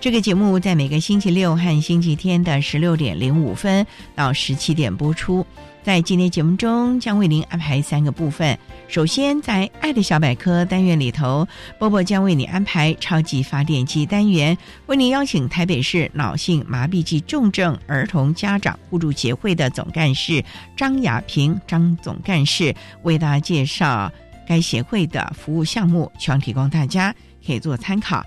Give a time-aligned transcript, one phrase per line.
[0.00, 5.44] 这个节目在每个星期六和星期天的十六点零五分到十七点播出。
[5.82, 8.56] 在今天节目中，将为您安排三个部分。
[8.86, 11.48] 首先，在《爱的小百科》单元里头，
[11.80, 20.44] 波波将为你安排超级发电机单元，为您邀请台北市脑性麻痹及重症儿童家长互助协会的总干事
[20.76, 24.12] 张雅萍张总干事为大家介绍
[24.46, 27.12] 该协会的服务项目，希望提供大家
[27.44, 28.24] 可以做参考。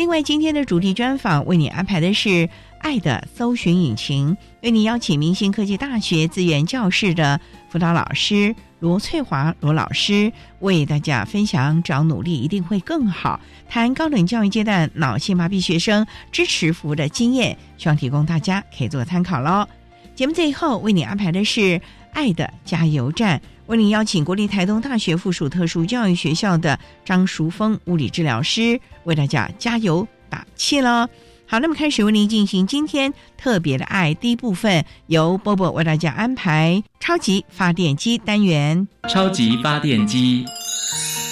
[0.00, 2.28] 另外，今天的主题专访为你安排的是
[2.78, 19.68] 《爱的搜寻引擎》，为你邀请明星科技大学资源教室的辅导老师罗翠华罗老师，为大家分享“只要努力，一定会更好”，谈高等教育阶段脑性麻痹学生支持服务的经验，希望提供大家可以做参考喽。
[20.14, 21.60] 节目最后为你安排的是
[22.14, 23.38] 《爱的加油站》。
[23.70, 31.08] 为您邀请国立台东大学附属特殊教育学校的张淑峰物理治疗师为大家加油打气了。
[31.46, 38.88] 好，那么开始为您进行今天特别的爱第一部分，由波波为大家安排超级发电机单元。
[39.08, 40.44] 超级发电机，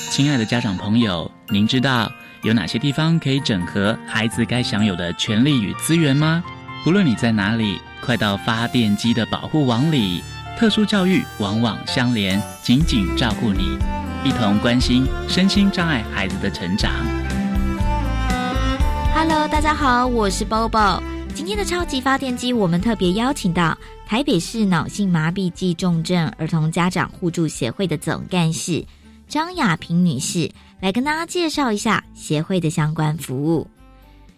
[0.09, 2.09] 亲爱的家长朋友，您知道
[2.45, 6.45] 有哪些地方可以整合孩子该享有的权利与资源吗？
[6.87, 10.23] 无论你在哪里，快到发电机的保护网里。
[10.59, 13.79] 特殊教育往往相连，紧紧照顾你，
[14.25, 16.91] 一同关心身心障碍孩子的成长。
[19.15, 21.01] Hello，大家好，我是 Bobo。
[21.33, 28.85] 今天的超级发电机，我们特别邀请到台北市脑性麻痹暨重症儿童家长互助协会的总干事
[29.29, 33.65] 张雅萍女士，来跟大家介绍一下协会的相关服务。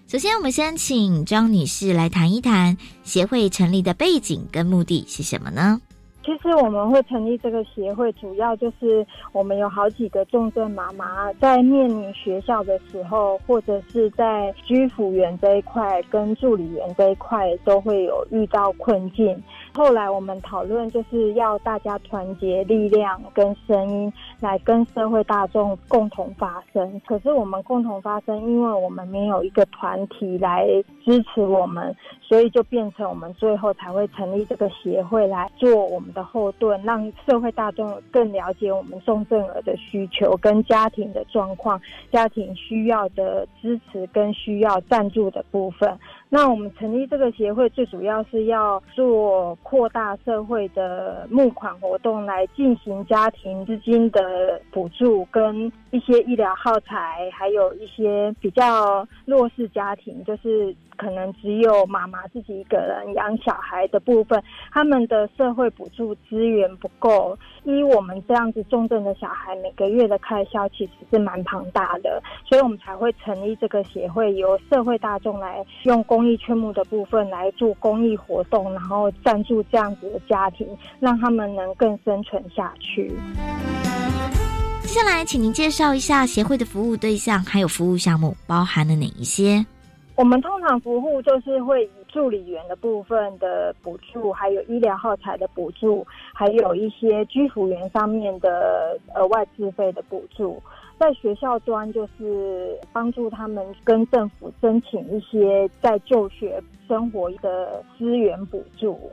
[0.07, 5.81] 首先，我们先请张女士来谈一谈协会成立的背景跟目的是什么呢？
[6.23, 19.43] 其实我们会成立这个协会，主要就是我们有好几个重症妈妈在面临学校的时候，或者是在居服员这一块跟助理员这一块，都会有遇到困境。
[19.73, 27.01] 后来我们讨论，就是要大家团结力量跟声音，来跟社会大众共同发声。
[27.07, 30.67] 可是我们共同发声，因为我们没有一个团体来
[31.05, 41.81] 支持我们，所以就变成我们最后才会成立这个协会来做我们的后盾，让社会大众更了解我们重症儿的需求跟家庭的状况，
[42.11, 45.97] 家庭需要的支持跟需要赞助的部分。
[46.33, 67.37] 那我们成立这个协会，最主要是要做扩大社会的募款活动，来进行家庭资金的补助，跟一些医疗耗材，还有一些比较弱势家庭，就是可能只有妈妈自己一个人养小孩的部分，他们的社会补助资源不够。
[67.65, 80.67] 依我们这样子重症的小孩，每个月的开销其实是蛮庞大的，所以我们才会成立这个协会，由社会大众来用公益劝募的部分来做公益活动，然后赞助这样子的家庭，
[80.99, 83.11] 让他们能更生存下去。
[84.83, 89.65] 接下来，请您介绍一下协会的服务对象，还有服务项目包含了哪一些？
[90.21, 100.63] 我们通常服务就是会以助理员的部分的补助，还有医疗耗材的补助，还有一些居服员上面的额外自费的补助。
[100.99, 109.11] 在学校端就是帮助他们跟政府申请一些在就学生活的资源补助。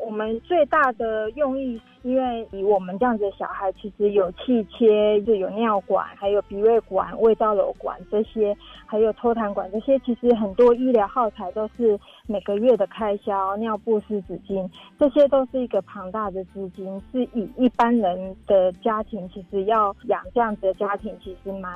[0.00, 8.56] 我们最大的用意，因为以我们这样子的小孩，其实有气切，就有尿管，还有鼻胃管、胃造瘘管这些，
[8.86, 14.68] 还有抽痰管这些，其实很多医疗耗材都是每个月的开销，尿布、湿纸巾，
[14.98, 21.72] 这些都是一个庞大的资金，是以一般人的家庭，其实要养这样子的家庭，其实蛮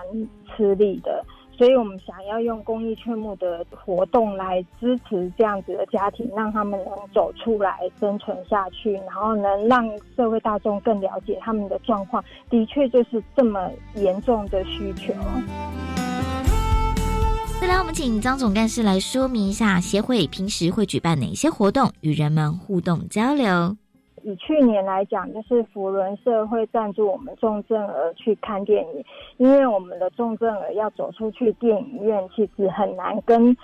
[0.56, 1.24] 吃力的。
[1.56, 15.14] 所以我们想要用公益劝募的活动来支持这样子的家庭，让他们能走出来生存下去，然后能让社会大众更了解他们的状况，的确就是这么严重的需求。
[17.58, 23.76] 再来，我们请张总干事来说明一下协会平时会举办哪些活动，与人们互动交流。
[24.26, 29.04] 以去年来讲，就是福伦社会赞助我们重症儿去看电影，
[29.36, 33.56] 因为我们的重症儿要走出去电影院，其实很难跟。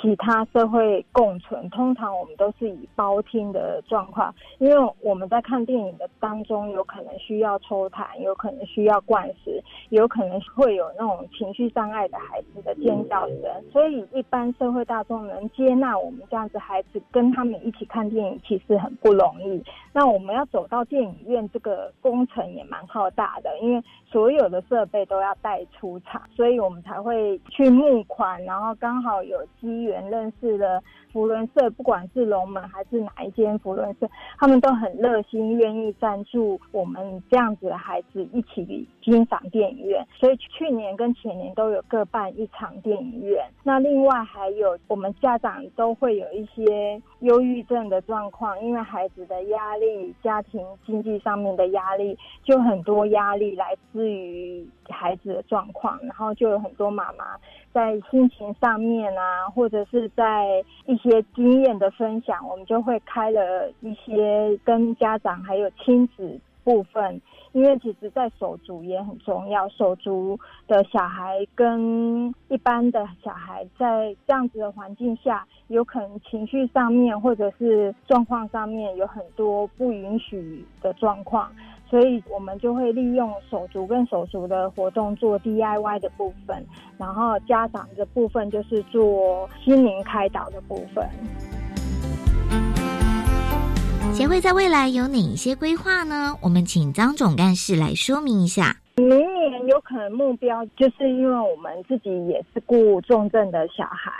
[0.00, 13.42] 其他社会共存，通常我们都是以包听的状况，因为我们在看电影的当中，有可能需要抽痰，有可能需要灌食，有可能会有那种情绪障碍的孩子的尖叫声，
[13.72, 19.62] 所以一般社会大众能接纳我们这样子孩子跟他们一起看电影，其实很不容易。
[19.92, 30.82] 那我们要走到电影院，这个工程也蛮浩大的，因为所有的设备都要带出场，所以我们才会去募款，然后刚好有机缘认识了。
[31.18, 40.06] 福伦社，不管是龙门还是哪一间福伦社，他们都很热心，愿意赞助我们这样子的孩子一起欣赏电影院。
[40.14, 43.44] 所以去年跟前年都有各办一场电影院。
[43.64, 57.24] 那另外还有我们家长都会有一些忧郁症的状况，因为孩子的压力、家庭经济上面的压力，就很多压力来自于孩子的状况，然后就有很多妈妈。
[57.70, 67.20] 在心情上面啊，或者是在一些些经验的分享，我们就会开了一些跟家长还有亲子部分，
[67.52, 69.68] 因为其实，在手足也很重要。
[69.70, 81.50] 手足的小孩跟一般的小孩在这样子的环境下，有可能情绪上面或者是状况上面有很多不允许的状况。
[81.90, 86.62] 所以我们就会利用手足跟手足的活动做 DIY 的部分，
[86.98, 91.08] 然后家长的部分就是做心灵开导的部分。
[94.12, 96.34] 协会在未来有哪一些规划呢？
[96.42, 98.76] 我们请张总干事来说明一下。
[98.96, 104.10] 明年有可能目标就是因为我们自己也是顾重症的小孩。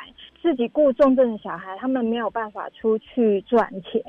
[0.41, 4.03] 自己雇重症的小孩，他们没有办法出去赚钱，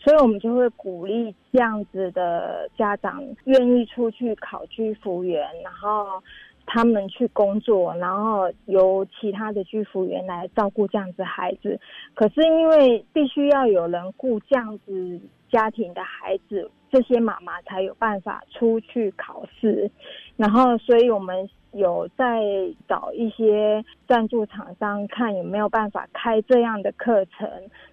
[0.00, 6.22] 所以我们就会鼓励这样子的家长愿意出去考居服员，然后
[6.66, 11.78] 他们去工作，然后由其他的居服员来照顾这样子孩子。
[12.14, 19.88] 可是因为必须要有人雇这样子家庭的孩子，这些妈妈才有办法出去考试，
[20.36, 21.48] 然后所以我们。
[21.76, 22.42] 有在
[22.88, 27.48] 找一些赞助厂商，看有没有办法开这样的课程，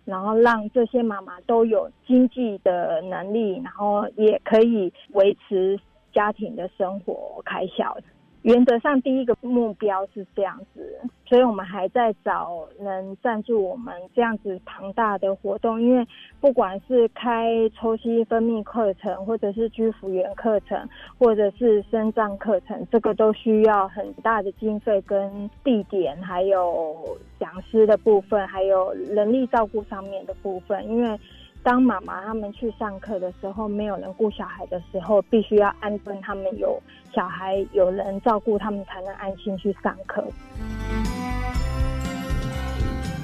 [0.05, 5.79] 然后让这些妈妈都有经济的能力，然后也可以维持
[6.13, 7.97] 家庭的生活开销。
[8.43, 15.81] 原则上，第一个目标是这样子，所以我们还在找能赞助我们这样子庞大的活动。
[15.81, 16.05] 因为
[16.41, 31.17] 不管是开抽吸分泌课程，或者是居服员课程，或者是生脏课程，这个都需要很大的经费跟地点，还有讲师的部分，还有人力照顾上面的部分，因为。
[31.63, 36.77] 当妈妈他们去上课的时候，没有人顾小孩的时候，必须要安顿他们有
[37.15, 40.21] 小孩有人照顾，他们才能安心去上课。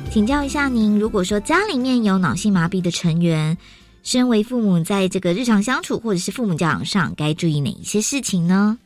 [0.10, 3.58] 请教一下您，如果说家里面有脑性麻痹的成员，
[4.04, 8.80] 身为父母，在这个日常相处或者是父母教养上，该注意哪一些事情呢？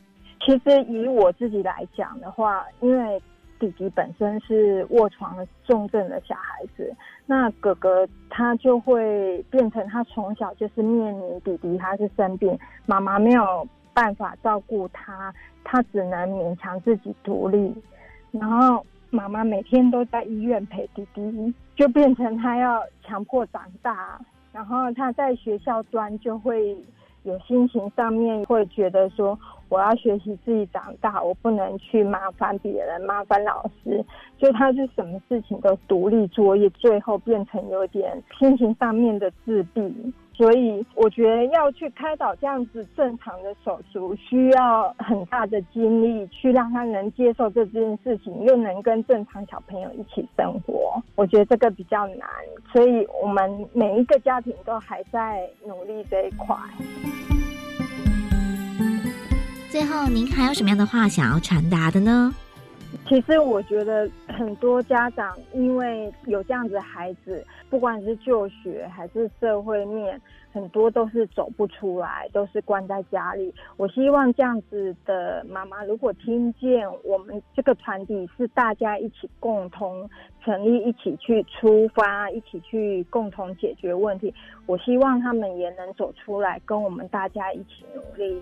[0.43, 3.21] 其实以我自己来讲的话，因为
[3.63, 6.93] 弟弟本身是卧床重症的小孩子。
[7.25, 17.73] 那哥哥他就会变成他从小就是面临弟弟他是生病，妈妈没有办法照顾他，他只能勉强自己独立，
[18.31, 24.19] 然后妈妈每天都在医院陪弟弟，就变成他要强迫长大，
[24.51, 26.77] 然后他在学校端就会
[27.23, 29.39] 有心情上面会觉得说。
[29.73, 34.05] 我要学习自己长大，我不能去麻烦别人，麻烦老师。
[34.37, 40.13] 就他是什么事情都独立作业，最后变成有点心情上面的自闭。
[40.31, 51.01] 所以我觉得要去开导这样子正常的手术，需要很大的精力去让他能接受这件事情，又能跟正常小朋友一起生活。
[51.15, 52.29] 我觉得这个比较难，
[52.71, 56.55] 所以我们每一个家庭都还在努力这一块。
[59.73, 62.31] 最后，您还有什么样的话想要传达的呢？
[63.09, 73.51] 其实我觉得很多家长因为有这样子孩子，不管是就学还是社会面，很多都是走不出来，都是关在家里。
[73.75, 80.07] 我希望这样子的妈妈，如果听见我们这个团体是大家一起共同
[80.45, 84.31] 成立，一起去出发，一起去共同解决问题，
[84.67, 88.39] 我希望他们也能走出来，跟我们大家一起努力。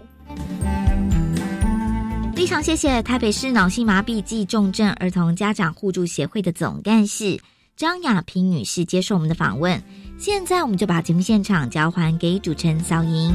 [2.41, 7.39] 非常谢谢台北市脑性麻痹暨重症儿童家长互助协会的总干事
[7.77, 9.79] 张雅萍女士接受我们的访问。
[10.17, 13.31] 现在我们就把节目现场交还给主持人小莹。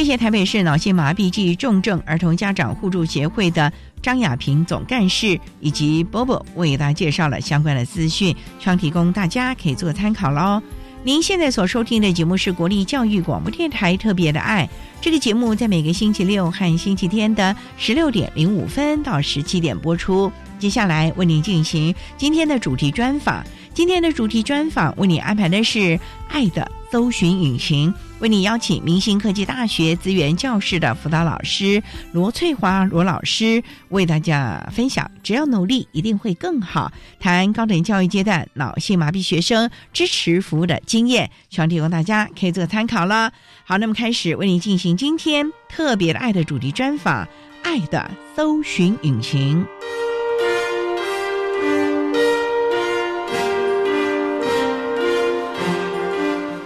[0.00, 3.70] 谢谢台北市脑性麻痹暨重症儿童家长互助协会的
[4.02, 10.62] 张亚平总干事以及波波为大家介绍了相关的资讯，希望提供大家可以做参考喽。
[11.02, 14.68] 您现在所收听的节目是国立教育广播电台特别的爱，
[15.00, 20.30] 这个节目在每个星期六和星期天的十六点零五分到十七点播出。
[20.58, 23.42] 接下来为您进行今天的主题专访，
[23.72, 25.78] 今天的主题专访为你安排的是
[26.28, 27.90] 《爱的搜寻引擎》。
[28.18, 43.32] 为你邀请明星科技大学资源教室的辅导老师罗翠华罗老师，为大家分享“只要努力，一定会更好”，谈高等教育阶段脑性麻痹学生支持服务的经验，希望提供大家可以做参考了。
[43.64, 47.24] 好，那么开始为你进行今天特别的爱的主题专访，
[47.62, 49.64] 《爱的搜寻引擎》。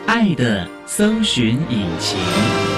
[0.07, 2.74] 爱的搜寻引擎。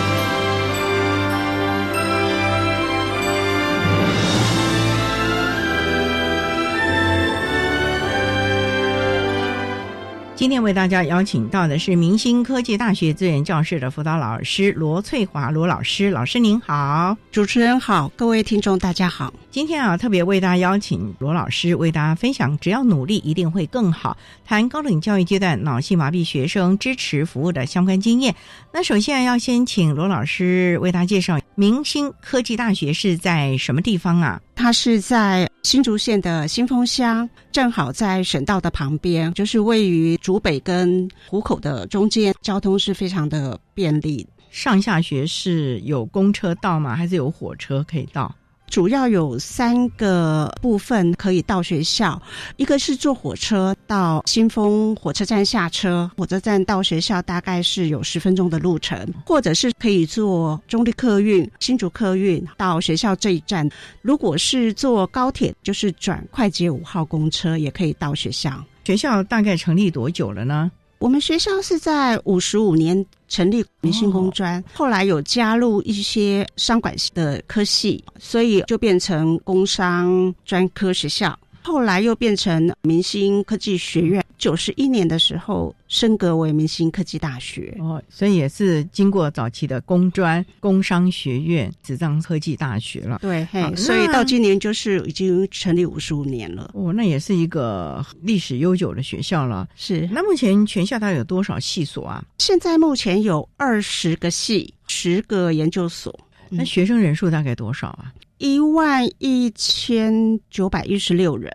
[10.36, 19.32] 今天为大家邀请到的是明星科技大学资源教室的辅导老师罗翠华罗老师，老师您好，主持人好，各位听众大家好。
[19.50, 28.34] 今天啊，特别为大家邀请罗老师为大家分享，只要努力一定会更好，谈高等教育阶段脑性麻痹学生支持服务的相关经验。
[28.74, 34.42] 那首先要先请罗老师为大家介绍明星科技大学是在什么地方啊？
[34.56, 44.26] 它是在新竹县的新丰乡，正好在省道的旁边，就是位于竹北跟湖口的中间，交通是非常的便利。
[44.50, 46.96] 上下学是有公车到吗？
[46.96, 48.34] 还是有火车可以到？
[48.68, 52.20] 主要有三个部分可以到学校，
[52.56, 63.68] 一个是坐火车到新丰火车站下车，火车站到学校大概是有十分钟的路程，或者是可以坐中立客运、新竹客运到学校这一站。
[64.02, 68.62] 如果是坐高铁，就是转快捷五号公车，也可以到学校。
[68.84, 70.70] 学校大概成立多久了呢？
[71.06, 81.38] 我们学校是在五十五年成立明星工专，后来有加入一些商管系的科系，所以就变成工商专科学校。
[81.66, 87.76] 后来又变成明星科技学院，九十一年的时候升格为明星科技大学。
[87.80, 93.18] 哦，所以也是经过早期的工专、工商学院、子藏科技大学了。
[93.20, 96.70] 对，嘿，所以到今年就是已经成立五十五年了。
[96.74, 99.68] 哦，那也是一个历史悠久的学校了。
[99.74, 102.24] 是，那目前全校大概有多少系所啊？
[102.38, 106.16] 现在目前有二十个系，十个研究所。
[106.48, 108.12] 那学生人数大概多少啊？
[108.38, 111.50] 一万一千九百一十六人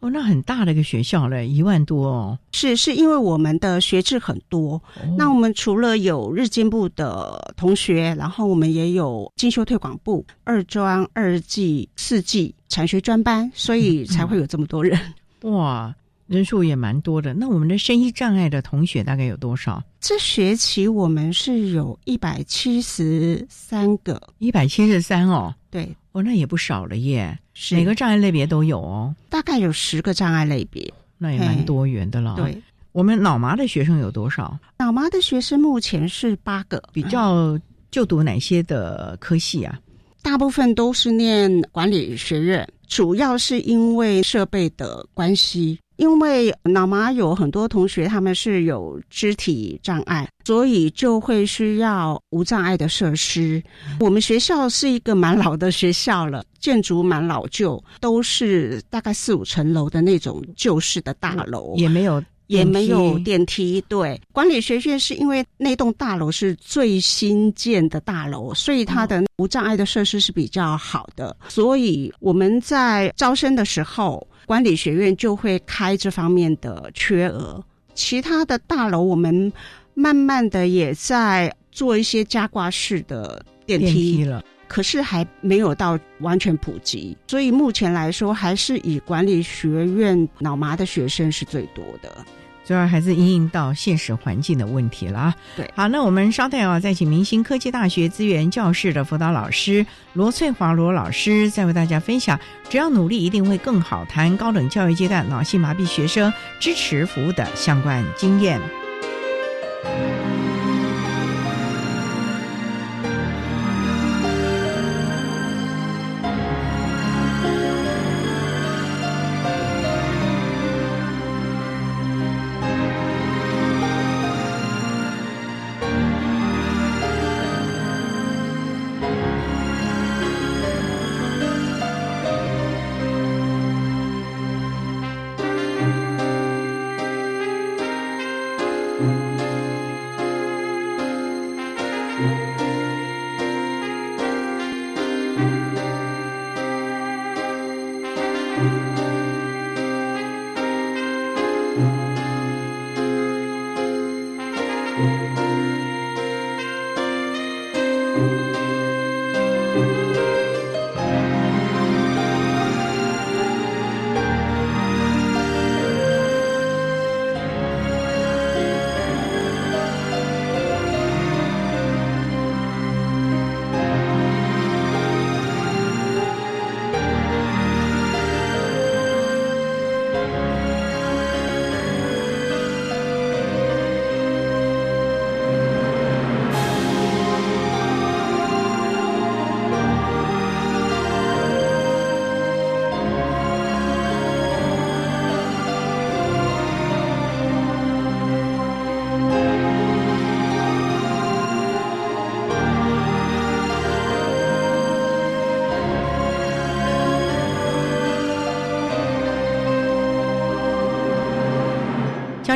[0.00, 2.38] 哦，那很大的一个学校嘞，一万多哦。
[2.52, 4.80] 是是因为我们的学制很多，
[5.16, 15.00] 那我们除了有日间部的同学，然后我们也有进修推广部、二专、二技、四技产学专班，所以才会有这么多人。
[15.42, 15.94] 哇，
[16.26, 17.32] 人数也蛮多的。
[17.32, 19.82] 那我们的生意障碍的同学大概有多少？
[19.98, 25.54] 这学期我们是有一百七十三个，一百七十三哦。
[25.70, 27.38] 对，哦，那也不少了耶。
[27.52, 30.90] 是每个障碍类别都有哦，大概有十个障碍类别。
[31.18, 32.34] 那也蛮多元的了。
[32.36, 32.56] 对，
[32.92, 34.58] 我们脑麻的学生有多少？
[34.78, 37.58] 脑麻的学生目前是八个，比较
[37.90, 39.78] 就读哪些的科系啊？
[40.22, 45.78] 大部分都是念管理学院，主要是因为设备的关系。
[45.96, 53.62] 因为脑麻有很多同学他们是有肢体障碍，所以就会需要无障碍的设施。
[54.00, 62.22] 我们学校是一个蛮老的学校了，建筑蛮老旧，都是大概四五层楼的那种旧式的大楼，也没有。
[62.48, 63.82] 也没有电梯。
[63.88, 71.36] 对，管理学院是因为那栋大楼是最新建的大楼，所以它的无障碍的设施是比较好的。
[71.48, 77.62] 所以我们在招生的时候，管理学院就会开这方面的缺额。
[77.94, 79.52] 其他的大楼，我们
[79.94, 87.16] 慢慢的也在做一些加挂式的电梯了，可是还没有到完全普及。
[87.26, 92.24] 所以目前来说，还是以管理学院脑麻的学生是最多的。
[92.66, 95.34] 主要还是因应到现实环境的问题了啊。
[95.56, 108.60] 对，好，那我们稍待啊，再请明星科技大学资源教室的辅导老师罗翠华罗老师，再为大家分享，只要努力一定会更好，谈高等教育阶段脑性麻痹学生支持服务的相关经验。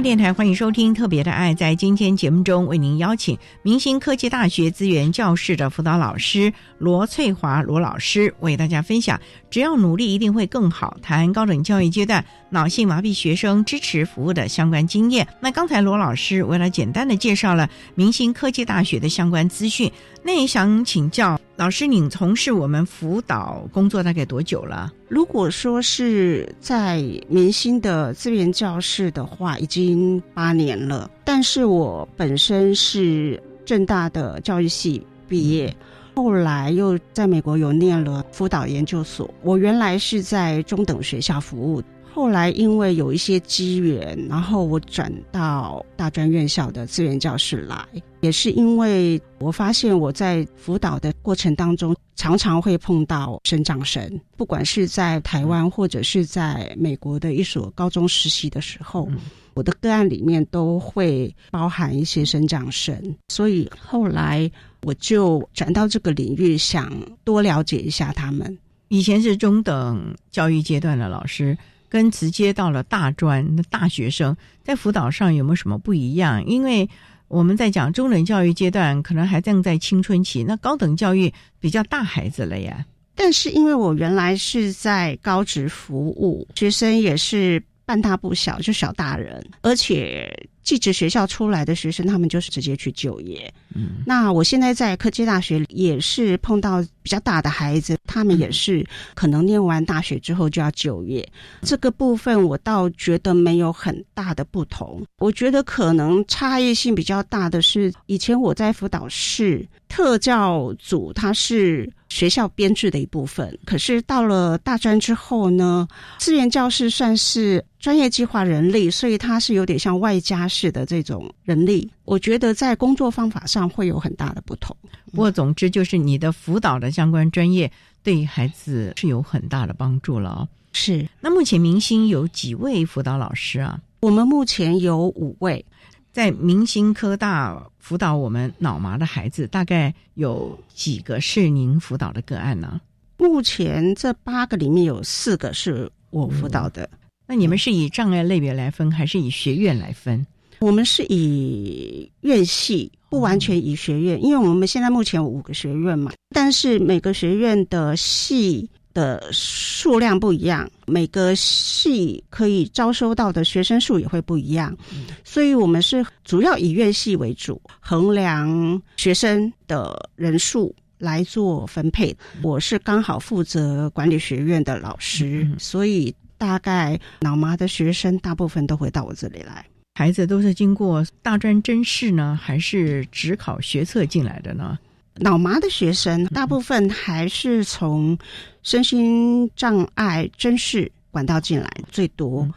[0.03, 1.53] 电台欢迎收听《特别的爱》。
[1.57, 15.29] 在今天节目中，为您邀请明星科技大学资源教室的辅导老师罗翠华罗老师，为大家分享“只要努力，一定会更好”，谈高等教育阶段脑性麻痹学生支持服务的相关经验。
[15.39, 21.39] 那刚才罗老师为了简单的介绍了明星科技大学的相关资讯，那也想请教。
[21.57, 24.91] 老师，您从事我们辅导工作大概多久了？
[25.09, 29.90] 如果说是在明星的资源教室的话，已经
[30.35, 31.11] 八年了。
[31.25, 35.75] 但是我本身是正大的教育系毕业，
[36.15, 39.33] 后来又在美国有念了辅导研究所。
[39.43, 41.83] 我原来是在中等学校服务。
[42.13, 47.87] 后来因为有一些机缘，然后我转到大专院校的资源教室来，
[48.21, 59.09] 也是因为我发现我在辅导的过程当中，常常会碰到生长生，不管是在台湾或者是在美国的一所高中实习的时候，
[59.55, 64.51] 我的个案里面都会包含一些生长生，所以后来
[64.83, 66.93] 我就转到这个领域，想
[67.25, 68.59] 多了解一下他们。
[68.89, 71.57] 以前是中等教育阶段的老师。
[71.91, 76.43] 跟直接到了大专的大学生，在辅导上有没有什么不一样？
[76.47, 76.89] 因为
[77.29, 82.87] 我们在讲中等教育阶段，可能还正在青春期，那高等教育比较大孩子了呀。
[83.15, 87.63] 但是因为我原来是在高职服务，学生也是。
[87.87, 93.53] 半大不小，就小大人，而且寄职学校出来的学生，他们就是直接去就业。
[93.75, 101.27] 嗯，那我现在在科技大学也是碰到比较大的孩子，他们也是可能念完大学之后就要就业。
[101.63, 111.91] 这个部分我倒觉得没有很大的不同，我觉得可能差异性比较大的是，以前我在辅导室特教组，它是。
[112.11, 115.87] 学校编制的一部分，可是到了大专之后呢，
[116.19, 121.91] 资源教室算是专业计划人力，所以它是有点像外加式的这种人力。
[122.05, 124.77] 我觉得在工作方法上会有很大的不同。
[125.13, 130.49] 不过，总之就是你的辅导的相关专业对孩子是有很大的帮助了哦。
[130.73, 131.09] 是。
[131.21, 133.81] 那目前明星有几位辅导老师啊？
[134.01, 135.65] 我们目前有五位，
[136.13, 142.81] 在明星科大辅导我们脑麻的孩子，大概有几个是您辅导的个案呢？
[143.19, 146.89] 目前这八个里面有四个是我辅导的。
[147.27, 150.27] 那你们是以障碍类别来分，还是以学院来分？
[150.61, 164.77] 我们是以院系，不完全以学院，因为我们现在目前有五个学院嘛，但是每个学院的系的数量不一样，每个系可以招收到的学生数也会不一样，
[165.25, 172.15] 所以我们是主要以院系为主，衡量学生的人数来做分配。
[172.43, 179.65] 我是刚好负责管理学院的老师，所以大概脑麻的学生大部分都会到我这里来。
[180.01, 184.79] 孩子都是经过大专真试呢，还是只考学测进来的呢？
[185.17, 188.17] 脑麻的学生大部分还是从
[188.63, 192.49] 身心障碍真试管道进来最多，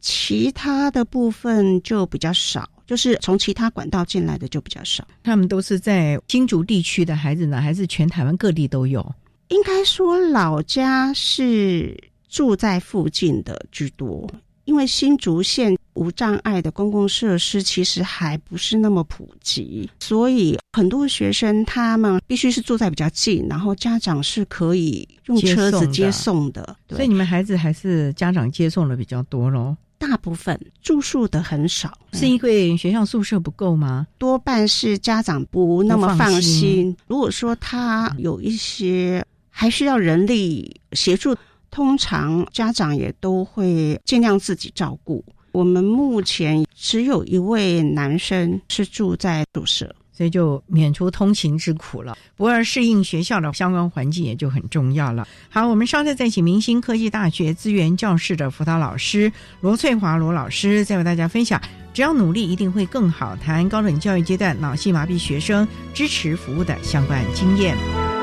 [0.00, 5.06] 其他的部分就比较少，就是从其他管道进来的就比较少。
[5.22, 9.14] 他们都是在新竹地区的孩子呢，还是全台湾各地都有？
[9.50, 11.96] 应该说老家是
[12.28, 14.28] 住在附近的居多。
[14.64, 26.76] 因为新竹县无障碍的公共设施其实还不是那么普及，所以很多学生他们必须是住在比较近，然后家长是可以用车子接送的。
[26.88, 29.76] 所以你们孩子还是家长接送的比较多喽？
[29.98, 34.06] 大部分住宿的很少，是因为学校宿舍不够吗？
[34.16, 36.96] 多半是家长不那么放心。
[37.08, 41.34] 如果说他有一些还需要人力协助。
[41.70, 45.22] 通常家长也都会尽量自己照顾。
[45.52, 52.16] 我们目前只有一位男生是住在宿舍，所以就免除通勤之苦了。
[52.36, 55.26] 不过适应学校的相关环境也就很重要了。
[55.48, 61.60] 好，我们稍后再请明星科技大学资源教室的辅导老师罗翠华罗老师，再为大家分享：
[61.92, 63.34] 只要努力，一定会更好。
[63.36, 68.17] 谈高等教育阶段脑性麻痹学生支持服务的相关经验。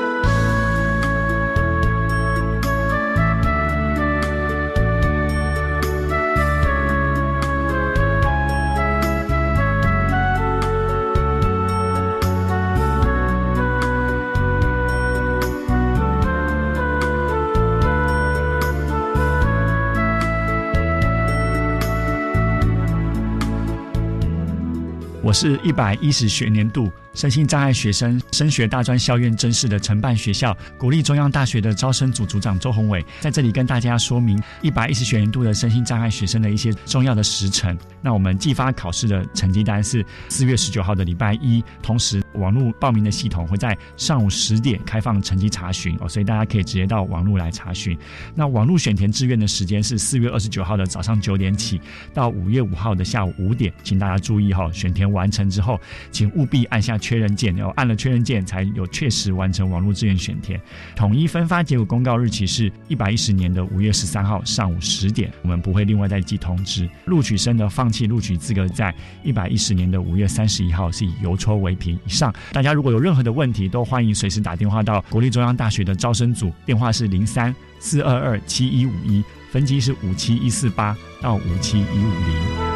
[25.26, 26.88] 我是一百一十学年度。
[27.12, 37.76] 身心障碍学生升学大专校院真试的承办学校国立中央大学的招生组组长周宏伟在这里跟大家说明一百一十学年度的身心障碍学生的一些重要的时辰。
[38.02, 47.96] 那我们寄发考试的成绩单是四月十九号的礼拜一，同时网络报名的系统会在上午十点开放成绩查询哦，所以大家可以直接到网络来查询。
[48.34, 51.80] 那网络选填志愿的时间是四月二十九号的早上九点起
[52.12, 56.96] 到五月五号的下午五点，请大家注意哈，选填完成之后，请务必按下。
[57.06, 60.60] 确认键，然后按了确认键，才有确实完成网络志愿选填。
[60.96, 66.88] 统一分发结果公告日期是一百一十年的五月十三号上午十点，我们不会另外再寄通知。
[67.04, 71.96] 录取生的放弃录取资格，在一百一十年的五月三十一号是以邮戳为凭。
[72.04, 82.75] 以上，大家如果有任何的问题，都欢迎随时打电话到国立中央大学的招生组，电话是零三四二二七一五一，分机是五七一四八到五七一五零。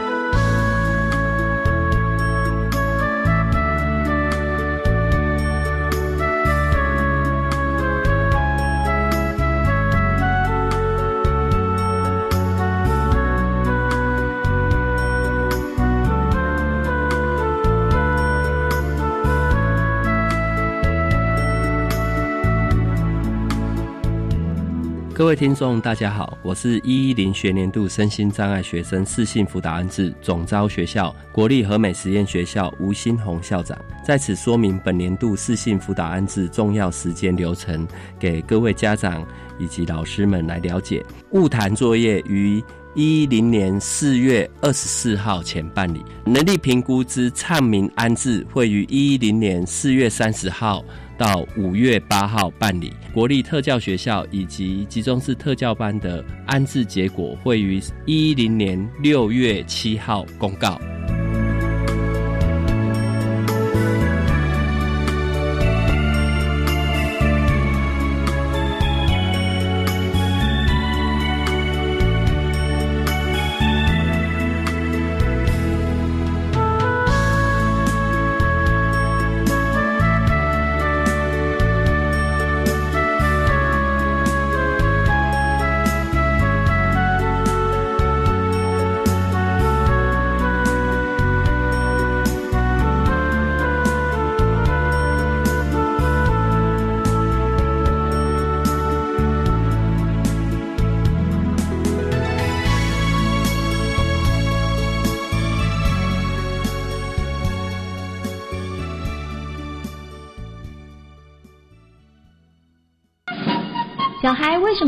[25.20, 37.86] 各位听众，大家好，我是一一零学年度身心障碍学生适性辅导安置总招学校国立和美实验学校吴新红校长，在此说明本年度适性辅导安置重要时间流程，
[38.18, 39.22] 给各位家长
[39.58, 41.04] 以及老师们来了解。
[41.32, 50.82] 物谈作业于一一零年四月二十四号前办理，能力评估之唱名安置会于一一零年四月三十号。
[51.20, 60.80] 到五月八号办理国立特教学校以及集中式特教班的安置结果，会于一零年六月七号公告。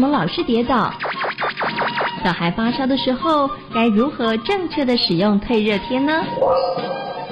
[0.03, 0.93] 么老是跌倒？
[2.25, 6.25] 小孩发烧的时候该如何正确的使用退热贴呢？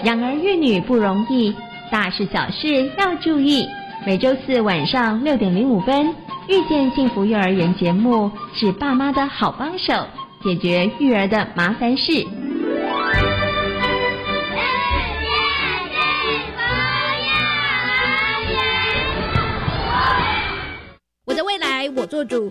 [0.05, 1.53] 养儿育女不容易，
[1.91, 3.67] 大事小事要注意。
[4.07, 6.07] 每周四晚上六点零五分，
[6.47, 10.07] 《遇见幸福幼儿园》节目是爸妈的好帮手，
[10.45, 12.25] 解决育儿的麻烦事。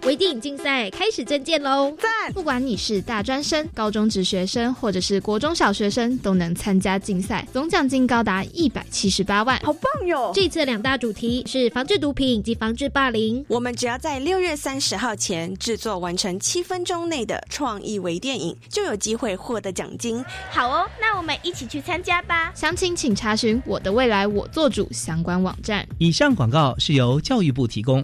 [0.04, 1.94] 微电影竞赛开始证件喽！
[2.00, 2.32] 赞！
[2.34, 10.32] 不管你是大专生、高中职学生，或者是国中小学生，都能参加竞赛，总奖金高达一百七十八万，好棒哟！
[10.34, 13.44] 这次两大主题是防治毒品以及防治霸凌。
[13.48, 20.24] 我们只要在六月三十号前制作完成七分钟内的创意微电影，就有机会获得奖金。
[20.50, 22.52] 好哦，那我们一起去参加吧！
[22.56, 25.88] 详情请查询“我的未来我做主”相关网站。
[25.98, 28.04] 以上广告是由教育部提供。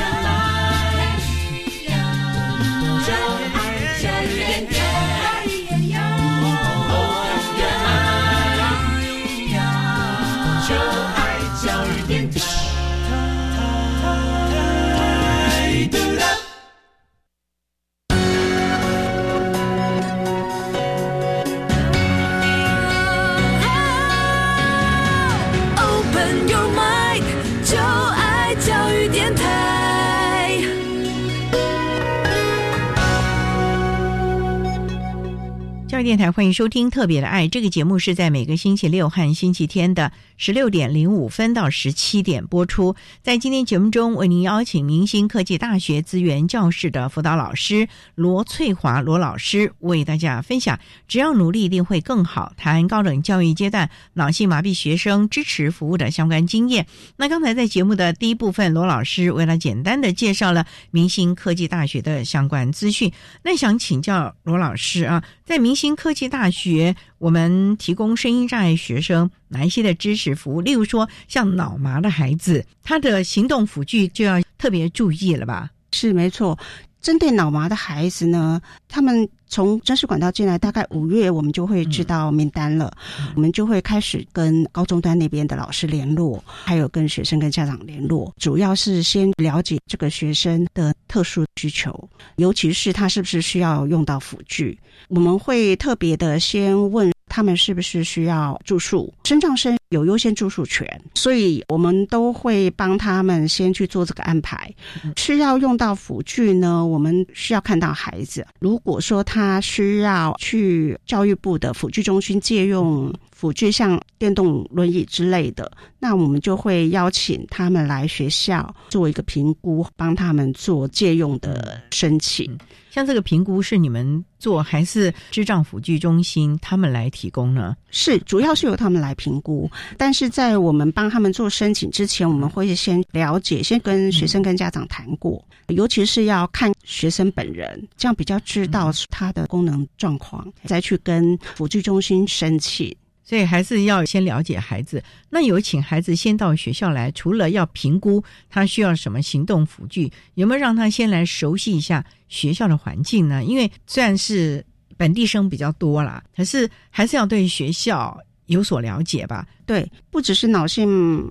[36.03, 42.95] 电台欢迎收听《特别的爱》这个节目，是在每个星期六和星期天的十六点零五分到十七点播出。
[43.21, 56.87] 在今天节目中，为您邀请明星科技大学资源教室的辅导老师罗翠华罗老师，为大家分享“只要努力，一定会更好”谈高等教育阶段脑性麻痹学生支持服务的相关经验。
[57.17, 63.11] 那刚才在节目的第一部分，罗老师为了简单的介绍了明星科技大学的相关资讯。
[63.43, 70.61] 那想请教罗老师啊，在明星科技大学，我们提供声音障碍学生哪一些的支持服务？
[70.61, 75.69] 例如说，像脑麻的孩子，他的行动辅具就要特别注意了吧？
[75.91, 76.57] 是没错，
[77.01, 79.27] 针对脑麻的孩子呢，他们。
[79.53, 82.89] 从真实管道进来，大概五月我们就会知道名单了，
[83.35, 104.69] 我们就会开始跟高中端那边的老师联络，还有跟学生跟家长联络，主要是先了解这个学生的特殊需求，尤其是他是不是需要用到辅具，我们会特别的先问他们是不是需要住宿，身障生有优先住宿权，所以我们都会帮他们先去做这个安排。
[105.15, 109.61] 需要用到辅具呢，我们需要看到孩子，如果说他。
[109.61, 122.55] 需要去教育部的辅具中心借用辅具，像电动轮椅之类的，那我们就会邀请他们来学校做一个评估，帮他们做借用的申请。
[122.91, 127.75] 像这个评估是你们做，还是智障辅具中心他们来提供呢？
[127.89, 129.67] 是，主要是由他们来评估。
[129.97, 142.95] 但是在我们帮他们做申请之前，我们会先了解，先跟学生跟家长谈过，尤其是要看学生本人，这样比较知道他的功能状况，再去跟辅具中心申请。
[143.31, 145.01] 所以还是要先了解孩子。
[145.29, 153.41] 那有请孩子先到学校来，除了要评估他需要什么行动辅具，有没有让他先来熟悉一下学校的环境呢？
[153.45, 154.61] 因为虽然是
[154.97, 159.47] 本地生比较多啦，可是还是要对学校有所了解吧。
[159.65, 160.89] 对，不只是脑性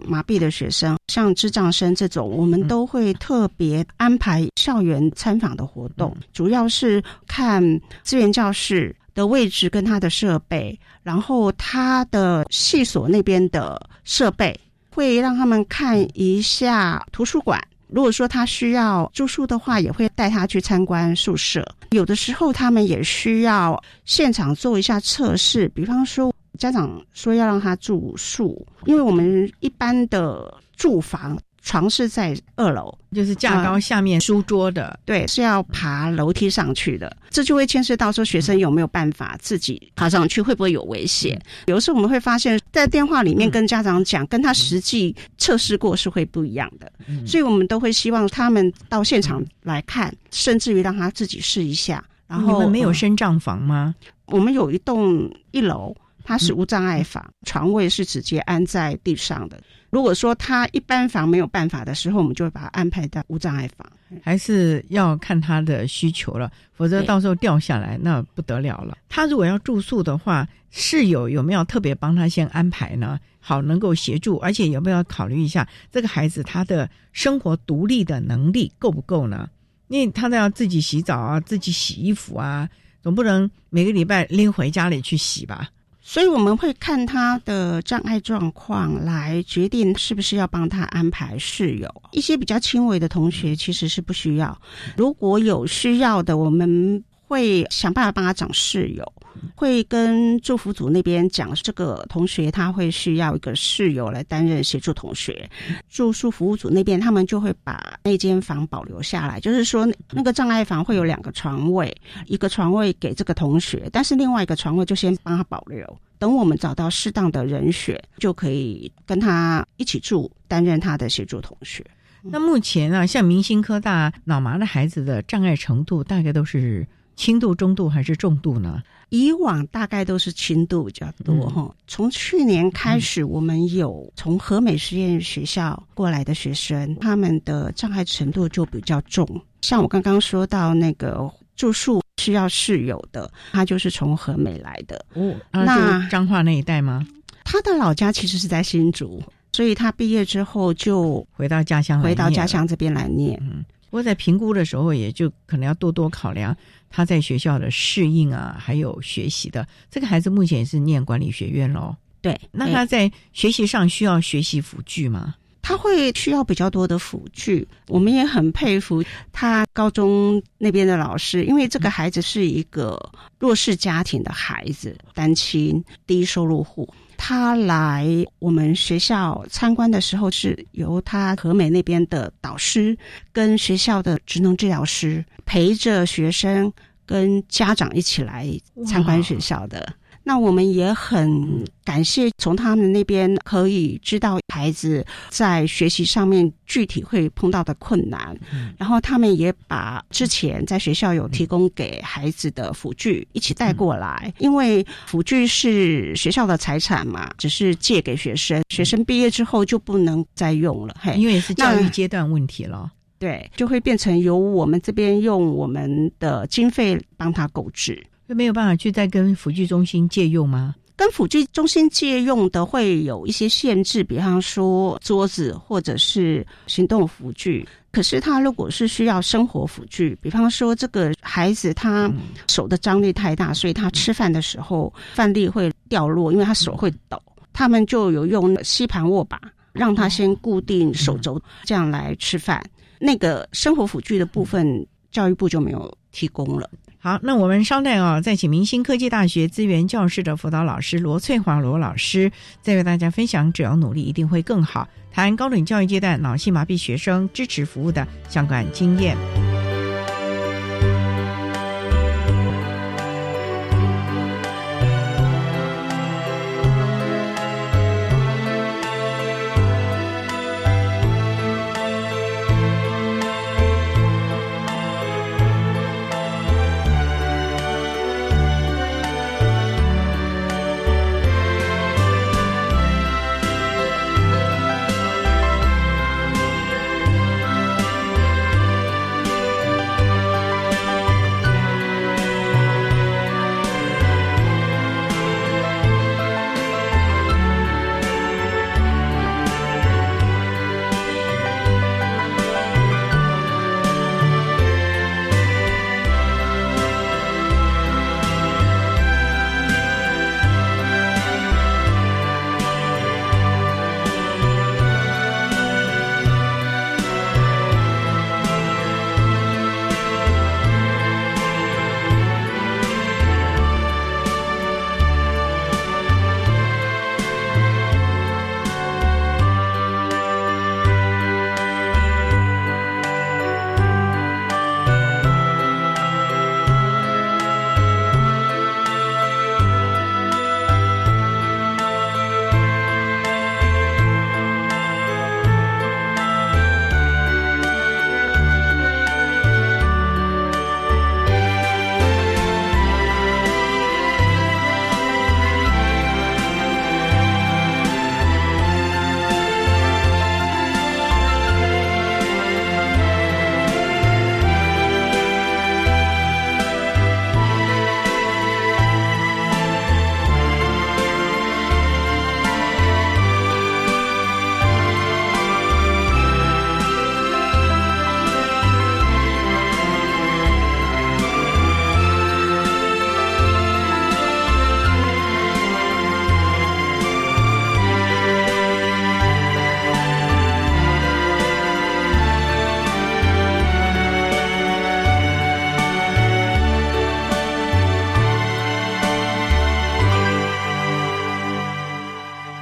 [0.08, 7.62] 麻痹的学生，像智障生这种，我们都会特别安排校园参访的活动，主要是看
[8.02, 8.96] 资源教室。
[9.14, 14.58] 的位置跟他的设备，然后他的系所那边的设备，
[14.94, 17.60] 会让他们看一下图书馆。
[17.88, 21.66] 如果说他需要住宿的话，也会带他去参观宿舍。
[21.90, 41.40] 有的时候他们也需要现场做一下测试，比方说家长说要让他住宿，因为我们一般的住房床是在二楼，就是架高下面书桌的，对，是要爬楼梯上去的，这就会牵涉到说学生有没有办法自己爬上去，会不会有危险？
[41.66, 46.90] 有的时候我们会发现，在电话里面跟家长讲，跟他实际测试过是会不一样的，
[47.26, 52.02] 所以我们都会希望他们到现场来看，甚至于让他自己试一下。
[52.26, 53.94] 然后你们没有升降房吗？
[54.26, 55.92] 我们有一栋一楼，
[56.22, 59.60] 它是无障碍房，床位是直接安在地上的。
[59.90, 63.90] 如果说他一般房没有办法的时候，我们就会把他安排到无障碍房，
[64.22, 68.96] 还是要看他的需求了，否则到时候掉下来那不得了了。
[69.08, 73.18] 他如果要住宿的话，室友有没有特别帮他先安排呢？
[73.40, 79.48] 好，能够协助，而且有没有考虑一下这个孩子他的生活独立的能力够不够呢？
[79.88, 82.68] 因为他都要自己洗澡啊，自己洗衣服啊，
[83.02, 85.68] 总不能每个礼拜拎回家里去洗吧。
[86.12, 91.88] 所以我们会看他的障碍状况来决定是不是要帮他安排室友。
[92.10, 94.60] 一些比较轻微的同学其实是不需要，
[94.96, 99.12] 如果有需要的，我们会想办法帮他找室友。
[99.54, 105.48] 会跟祝福组那边讲，这个同学他会需要一个室友来担任协助同学。
[105.88, 111.94] 住宿服务组那边他们就会把那间房保留下来，就是说那个障碍房会有两个床位，
[112.26, 115.98] 一个床位给这个同学，但是另外一个床位就先帮他保留。
[116.18, 121.82] 等我们找到适当的人选，就可以跟他一起住，担任他的协助同学。
[122.22, 128.82] 那目前啊，像明星科大脑麻的孩子的障碍程度大概都是轻度、中度还是重度呢？
[129.10, 131.72] 以往大概都是轻度比较多哈。
[131.86, 139.26] 从去年开始，我们有从和美实验学校过来的学生，他们的障碍程度就比较重。
[139.62, 145.04] 像我刚刚说到那个住宿需要室友的，他就是从和美来的。
[145.14, 147.06] 哦，那彰化那一带吗？
[147.44, 153.36] 他的老家其实是在新竹，所以他毕业之后就回到家乡，回到家乡这边来念。
[153.42, 156.56] 嗯，不过在评估的时候，也就可能要多多考量
[156.90, 159.66] 他在学校的适应啊，还有学习的。
[159.90, 161.96] 这个孩子目前也是念管理学院喽。
[162.20, 165.34] 对，那他在学习上需要学习辅具吗？
[165.62, 172.98] 他会需要比较多的辅具，我们也很佩服他高中那边的老师，因为这个孩子是一个
[173.38, 176.92] 弱势家庭的孩子，单亲、低收入户。
[177.22, 178.06] 他来
[178.38, 182.96] 我们学校参观的时候，是由他和美那边的导师
[183.30, 186.72] 跟学校的职能治疗师陪着学生
[187.04, 188.48] 跟家长一起来
[188.86, 189.92] 参观学校的。
[190.22, 198.38] 那我们也很感谢从他们那边可以知道孩子在学习上面具体会碰到的困难，
[198.78, 218.06] 然后他们也把之前在学校有提供给孩子的辅具一起带过来，因为辅具是学校的财产嘛，只是借给学生，学生毕业之后就不能再用了，嘿，因为是教育阶段问题了，对，就会变成由我们这边用我们的经费帮他购置。
[218.30, 220.76] 就没有办法去再跟辅具中心借用吗？
[220.94, 227.66] 跟辅具中心借用的会有一些限制，比方说桌子或者是行动辅具。
[227.90, 232.08] 可是他如果是需要生活辅具，比方说这个孩子他
[232.46, 237.20] 手的张力太大，所以他吃饭的时候饭粒会掉落，因为他手会抖。
[237.52, 239.40] 他们就有用吸盘握把，
[239.72, 242.64] 让他先固定手肘，这样来吃饭。
[243.00, 246.70] 那个生活辅具的部分，教育部就没有提供了。
[247.02, 259.16] 好，那我们稍待哦，再请明星科技大学资源教室的辅导老师罗翠华罗老师，再为大家分享“只要努力，一定会更好”谈高等教育阶段脑性麻痹学生支持服务的相关经验。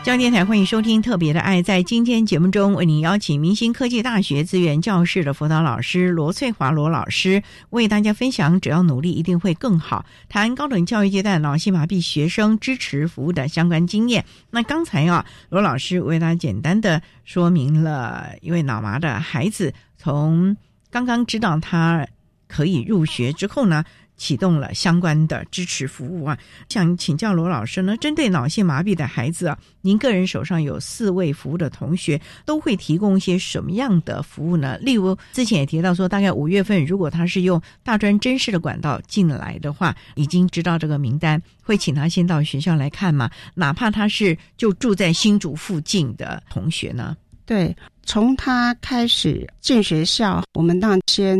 [0.08, 1.60] 江电台欢迎收听《特别的爱》。
[1.62, 14.24] 在今天节目中，为您邀请明星科技大学资源教室的辅导老师罗翠华罗老师，为大家分享“只要努力，一定会更好”谈高等教育阶段脑性麻痹学生支持服务的相关经验。
[14.50, 20.56] 那刚才啊，罗老师为大家简单的说明了一位脑麻的孩子，从
[20.90, 22.08] 刚刚知道他
[22.46, 23.84] 可以入学之后呢。
[24.18, 26.36] 启动了相关的支持服务啊！
[26.68, 34.76] 想请教罗老师呢，针对脑性麻痹的孩子啊，您个人手上有四位服务的同学，都会提供一些什么样的服务呢？
[34.78, 43.30] 例如之前也提到说，大概五月份如果他是用大专真试的管道进来的话，已经知道这个名单，会请他先到学校来看嘛？
[43.54, 47.16] 哪怕他是就住在新竹附近的同学呢？
[47.48, 47.74] 对。
[48.04, 51.38] 从他开始进学校，我们当然先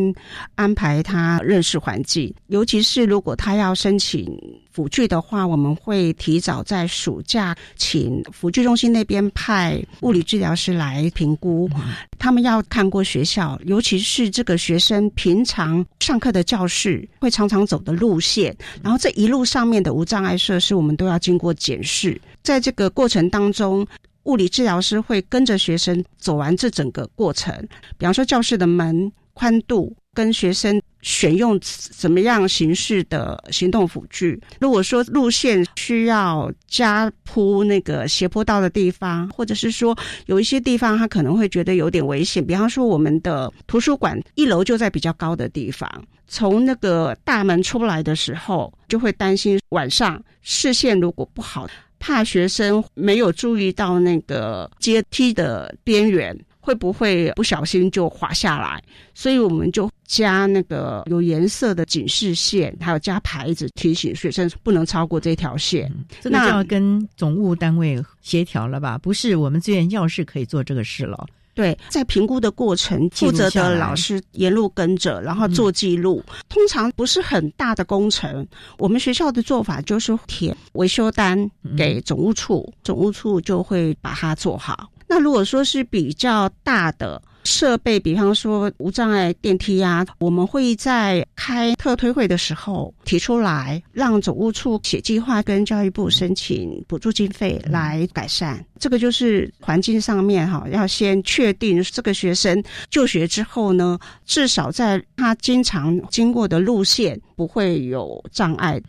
[0.55, 4.31] 安排他认识环境，尤其是如果他要申请
[4.71, 11.71] 辅具的话，我们会提早在暑假请辅具中心那边派物理治疗师来评估。
[12.19, 22.21] 他们要看过学校，尤其是这个学生平常上课的教室会常常走的路线，然后这一路上面的无障碍设施，我们都要经过检视。
[22.43, 23.87] 在这个过程当中。
[24.25, 27.55] 物理治疗师会跟着学生走完这整个过程，
[27.97, 34.39] 比方说教室的门宽度，跟学生选用怎么样形式的行动辅具。
[34.61, 39.97] 如果说路线需要加铺那个斜坡道的地方，或者是说
[40.27, 45.89] 有一些地方他可能会觉得有点危险，比方说我们的图书馆一楼就在比较高的地方，
[46.27, 51.67] 从那个大门出来的时候就会担心晚上视线如果不好。
[51.99, 58.83] 怕学生没有注意到那个阶梯的边缘，会不会不小心就滑下来？
[59.15, 65.93] 所以我们就加那个有颜色的警示线，还有加牌子提醒学生不能超过这条线。
[66.21, 68.97] 这个就要跟总务单位协调了吧？
[68.99, 71.27] 不是我们资源教室可以做这个事了。
[71.59, 76.25] 对，在评估的过程，负责的老师沿路跟着，然后做记录。
[76.49, 78.47] 通常不是很大的工程，
[78.79, 84.89] 我们学校的做法就是填维修单给总务处，总务处就会把它做好。
[85.09, 98.65] 那如果说是比较大的，设备，比方说无障碍电梯啊，我们会在开特推会的时候提出来，让总务处写计划，跟教育部申请补助经费来改善。
[98.79, 108.81] 这个就是环境上面哈，要先确定这个学生就学之后呢，至少在他经常经过的路线不会有障碍。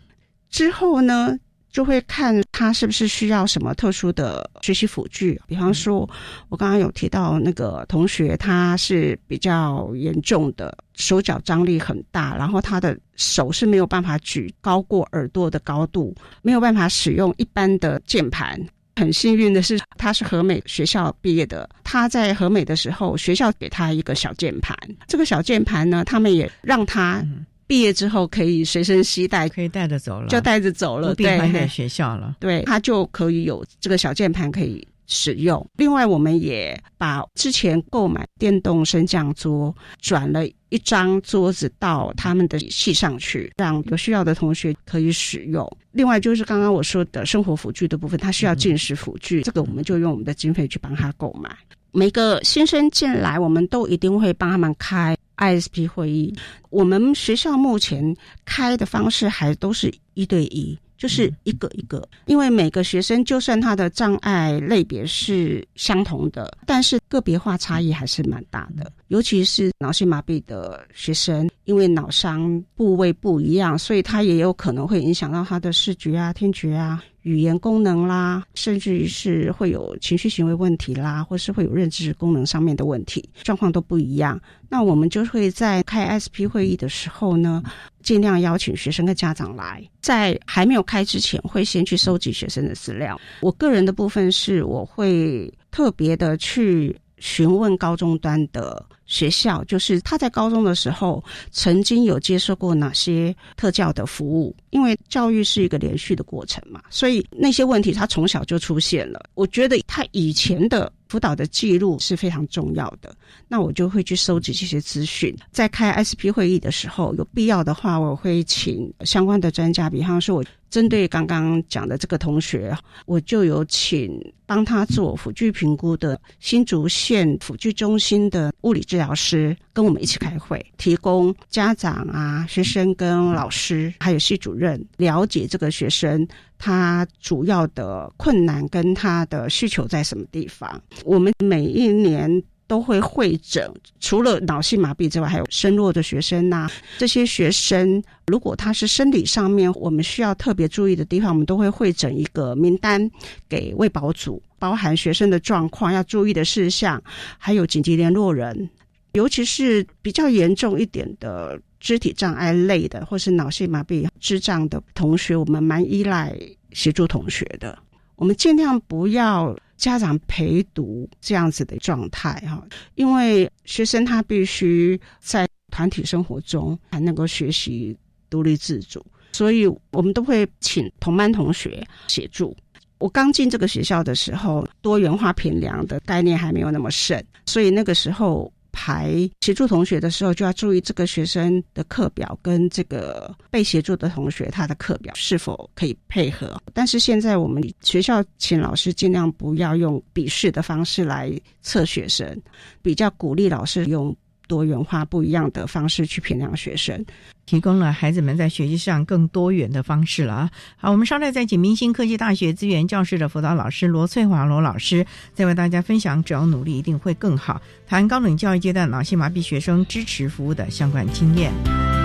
[0.50, 1.36] 之后呢？
[1.70, 6.08] 就会看他是不是需要什么特殊的学习辅具，比方说，
[6.48, 18.60] 我刚刚有提到那个同学，他是比较严重的手脚张力很大，然后他的手是没有办法举高过耳朵的高度，没有办法使用一般的键盘。
[18.96, 27.24] 很幸运的是，他是和美学校毕业的，他在和美的时候，学校给他一个小键盘，这个小键盘呢，他们也让他。
[27.70, 35.64] 毕业之后可以随身携带，可以带着走了，就带着走了，对，在学校了，对，他就可以有这个小键盘可以使用。
[35.76, 45.64] 另外，我们也把之前购买电动升降桌转了一张桌子到他们的系上去，让有需要的同学可以使用。
[45.92, 51.56] 另外，就是刚刚我说的生活辅具的部分，他需要进食辅具，这个我们就用我们的经费去帮他购买。
[51.92, 55.16] 每个新生进来，我们都一定会帮他们开。
[55.40, 56.32] ISP 会议，
[56.68, 58.14] 我们学校目前
[58.44, 68.92] 开的方式还都是一对一，就是一个一个，因为每个学生就算他的障碍类别是相同的，但是个别化差异还是蛮大的。
[69.10, 77.02] 尤其是脑性麻痹的学生，因为脑伤部位不一样，所以他也有可能会影响到他的视觉啊、听觉啊。
[77.22, 84.40] 语言功能啦，甚至于是会有情绪行为问题啦，或是会有认知功能上面的问题，状况都不一样。
[84.70, 87.62] 那我们就会在开 SP 会议的时候呢，
[88.02, 93.20] 尽量邀请学生跟家长来，在还没有开之前，会先去收集学生的资料。
[93.42, 98.84] 我个人的部分是，我会特别的去询问高中端的。
[99.10, 109.20] 学校就是他在高中的时候曾经有接受过哪些特教的服务，因为教育是一个连续的过程嘛，所以那些问题他从小就出现了。
[109.34, 113.12] 我觉得他以前的辅导的记录是非常重要的，
[113.48, 115.36] 那我就会去收集这些资讯。
[115.50, 124.10] 在开 SP 会议的时候，有必要的话，我会请相关的专家，比方说我针对刚刚讲的这个同学，我就有请
[124.46, 136.26] 帮他做辅具评估的新竹县辅具中心的物理治疗师跟我们一起开会，提供家长啊、学生跟老师还有系主任了解这个学生
[136.58, 140.80] 他主要的困难跟他的需求在什么地方。
[141.04, 142.42] 我们每一年。
[142.70, 143.68] 都会会诊，
[143.98, 146.70] 除了脑性麻痹之外，还有身弱的学生呐。
[146.98, 153.10] 这些学生如果他是生理上面我们需要特别注意的地方，我们都会会诊一个名单
[153.48, 157.02] 给卫保组，包含学生的状况要注意的事项，
[157.38, 158.70] 还有紧急联络人。
[159.14, 166.32] 尤其是比较严重一点的肢体障碍类的，或是脑性麻痹、智障的同学，我们蛮依赖
[166.70, 167.76] 协助同学的。
[168.14, 169.58] 我们尽量不要。
[169.80, 172.62] 家长陪读这样子的状态哈，
[172.94, 177.96] 因为学生他必须在团体生活中才能够学习
[178.28, 182.54] 独立自主，所以我们都会请同班同学协助。
[182.98, 188.52] 我刚进这个学校的时候，多元化评量的概念还没有那么盛，所以那个时候。
[188.72, 196.60] 排协助同学的时候，就要注意这个学生的课表跟这个被协助的同学他的课表是否可以配合。
[196.72, 202.40] 但是现在我们学校请老师尽量不要用笔试的方式来测学生，
[202.82, 204.14] 比较鼓励老师用。
[204.50, 207.06] 多元化不一样的方式去培养学生，
[207.46, 210.50] 提供了孩子们在学习上更多元的方式了啊！
[210.76, 221.99] 好，我们稍待再请明星科技大学资源教室的辅导老师罗翠华罗老师，再为大家分享只要努力一定会更好，谈高等教育阶段脑性麻痹学生支持服务的相关经验。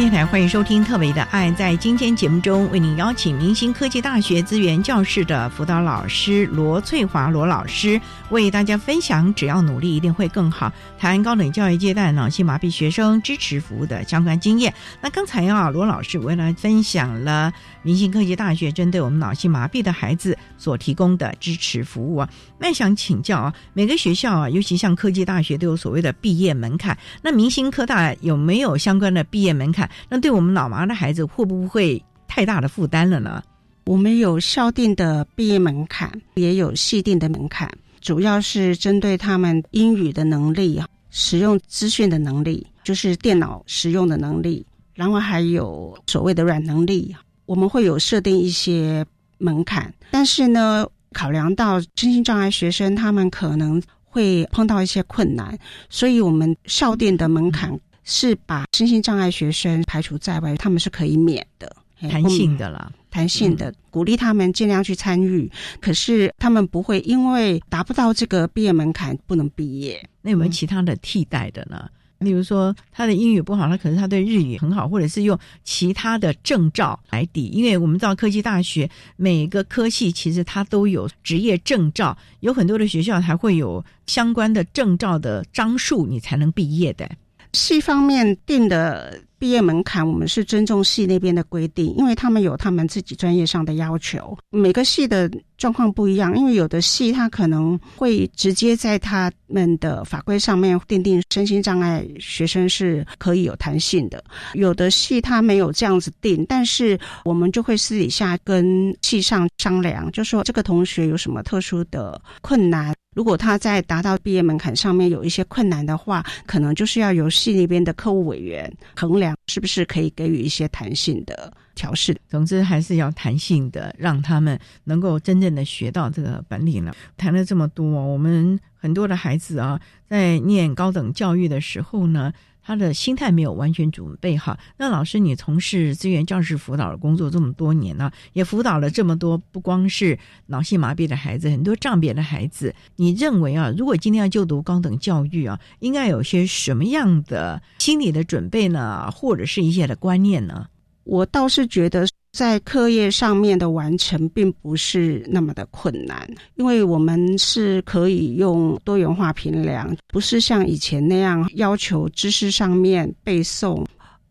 [0.00, 1.50] 电台欢迎收听《特别的爱》。
[1.54, 14.72] 在今天节目中，为您邀请明星科技大学资源教室的辅导老师罗翠华罗老师，为大家分享“只要努力，一定会更好”谈高等教育阶段脑性麻痹学生支持服务的相关经验。
[15.02, 22.28] 那刚才啊，罗老师为了分享了明星科技大学针对我们脑性麻痹的孩子所提供的支持服务啊。
[22.58, 29.89] 那想请教啊，每个学校啊，尤其像科技大学都有所谓的毕业门槛，那明星科大有没有相关的毕业门槛？
[30.08, 33.42] 那对我们脑麻的孩子会不会太大的负担了呢？
[33.86, 37.68] 我们有校定的毕业门槛，也有系定的门槛，
[38.00, 40.80] 主要是针对他们英语的能力，
[41.10, 44.64] 使用资讯的能力，就是电脑使用的能力，
[44.94, 47.16] 然后还有所谓的软能力，
[47.46, 49.04] 我们会有设定一些
[49.38, 49.92] 门槛。
[50.12, 57.76] 但是呢，考量到身心障碍学生他们可能会碰到一些困难，所以我们校定的门槛。
[58.10, 61.74] 是把身心障碍学生排除在外，他们是可以免的，
[62.10, 65.48] 弹性的啦，弹性的鼓励他们尽量去参与。
[65.80, 70.04] 可是他们不会因为达不到这个毕业门槛不能毕业。
[70.22, 71.88] 那有没有其他的替代的呢？
[72.18, 77.46] 例如说他的英语不好，他可是他对日语很好，或者是用其他的证照来抵。
[77.46, 87.08] 因为我们知道科技大学每个科系其实它都有职业证照，有很多的学校还会有相关的证照的章数，你才能毕业的。
[87.52, 89.22] 西方面定的。
[89.40, 94.36] 毕业门槛，我们是尊重系那边的规定，因为他们有他们自己专业上的要求。
[94.50, 104.22] 每个系的状况不一样，因为有的系他可能会直接在他们的法规上面定定身心障碍学生是可以有弹性的，
[104.52, 112.94] 有的系他没有这样子定，但是我们就会私底下跟系上商量，就说这个同学有什么特殊的困难。
[113.16, 122.16] 如果他在达到毕业门槛上面有一些困难的话，可能就是要由系那边的客务委员衡量是不是可以给予一些弹性的调试。
[122.28, 126.94] 总之还是要弹性的，让他们能够真正的学到这个本领了。
[127.16, 132.32] 谈了这么多，我们很多的孩子啊，在念高等教育的时候呢。
[132.62, 134.58] 他的心态没有完全准备好。
[134.76, 142.74] 那老师，你从事资源教师辅导的工作这么多年呢，也辅导了这么多，不光是脑性麻痹的孩子，很多障别的孩子。
[142.96, 150.66] 你认为啊，如果今天要就读高等教育啊，应该有些什么样的心理的准备呢，或者是一些的观念呢？
[151.04, 152.06] 我倒是觉得。
[152.32, 163.84] 在课业上面的完成并不是那么的困难，因为我们是可以用多元化评量，不是像以前那样要求知识上面背诵，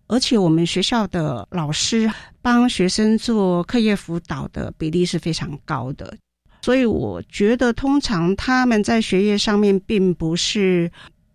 [0.07, 2.09] 而且我们学校的老师
[2.41, 6.15] 帮学生做课业辅导的比例是非常高的，
[6.61, 10.89] 所以我觉得通常他们在学业上面并不是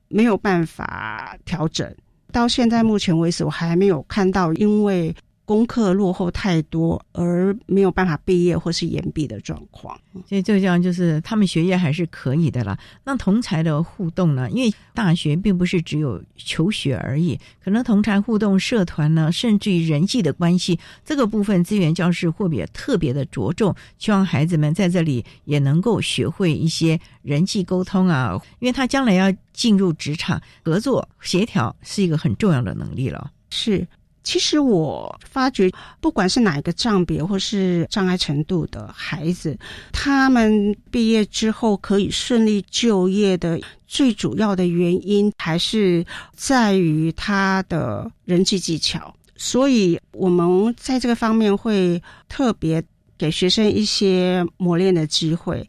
[0.09, 1.95] 没有办法调整。
[2.33, 5.15] 到现在目前为止，我还没有看到因为。
[5.47, 12.79] 功课落后太多，而没有办法毕业或是延毕的状况，所以这样就是他们学业还是可以的了。
[13.05, 14.51] 那同才的互动呢？
[14.51, 33.31] 因为大学并不是只有求学而已，可能同才互动、社团呢，甚至于人际的关系，这个部分资源教室会也特别的着重，希望孩子们在这里也能够学会一些人际沟通啊，因为他将来要进入职场，合作协调是一个很重要的能力了。
[33.51, 33.87] 是。
[34.25, 35.71] 其实我发觉，
[36.01, 39.57] 不管是哪一个障别或是障碍程度的孩子，
[39.93, 46.05] 他们毕业之后可以顺利就业的最主要的原因，还是
[46.35, 49.15] 在于他的人际技巧。
[49.37, 52.83] 所以，我们在这个方面会特别
[53.19, 55.69] 给学生一些磨练的机会。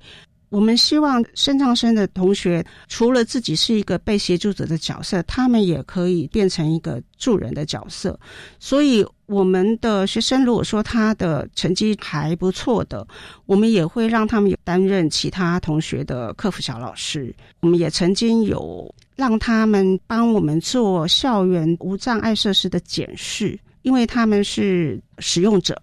[0.56, 8.18] 我们希望升障生的同学，除了自己是一个被协助者的角色，他们也可以变成一个助人的角色。
[8.58, 13.06] 所以，我们的学生如果说他的成绩还不错的，
[13.46, 17.36] 我们也会让他们有担任其他同学的客服小老师。
[17.60, 25.76] 我们也曾经有让他们帮我们做校园无障碍设施的检视，因为他们是使用者。